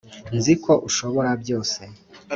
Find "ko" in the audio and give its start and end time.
0.63-0.73